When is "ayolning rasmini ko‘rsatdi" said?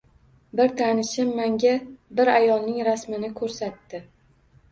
2.37-4.01